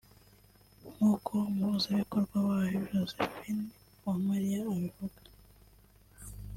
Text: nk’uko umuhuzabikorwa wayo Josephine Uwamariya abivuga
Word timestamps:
nk’uko 0.93 1.31
umuhuzabikorwa 1.49 2.37
wayo 2.47 2.79
Josephine 2.91 3.65
Uwamariya 4.01 4.59
abivuga 4.73 5.19